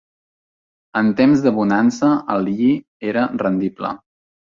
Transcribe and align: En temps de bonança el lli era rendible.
En 1.01 1.11
temps 1.19 1.43
de 1.43 1.51
bonança 1.57 2.09
el 2.37 2.41
lli 2.47 2.71
era 3.11 3.27
rendible. 3.43 3.93